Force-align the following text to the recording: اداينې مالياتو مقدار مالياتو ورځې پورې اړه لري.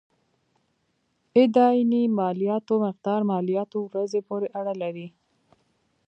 اداينې 1.43 2.01
مالياتو 2.17 2.75
مقدار 2.85 3.21
مالياتو 3.31 3.77
ورځې 3.89 4.19
پورې 4.27 4.47
اړه 4.59 4.73
لري. 4.81 5.07